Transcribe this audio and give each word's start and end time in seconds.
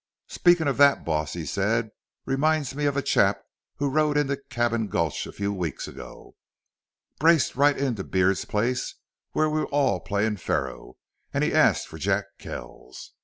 "Speakin' 0.29 0.67
of 0.67 0.77
that, 0.77 1.05
boss," 1.05 1.33
he 1.33 1.45
said, 1.45 1.91
"reminds 2.25 2.73
me 2.73 2.85
of 2.85 2.97
a 2.97 3.03
chap 3.03 3.43
who 3.75 3.87
rode 3.87 4.17
into 4.17 4.41
Cabin 4.49 4.87
Gulch 4.87 5.27
a 5.27 5.31
few 5.31 5.53
weeks 5.53 5.87
ago. 5.87 6.35
Braced 7.19 7.55
right 7.55 7.77
into 7.77 8.03
Beard's 8.03 8.43
place, 8.45 8.95
where 9.33 9.47
we 9.47 9.59
was 9.59 9.69
all 9.71 9.99
playin' 9.99 10.37
faro, 10.37 10.97
an' 11.35 11.43
he 11.43 11.53
asks 11.53 11.85
for 11.85 11.99
Jack 11.99 12.25
Kells. 12.39 13.11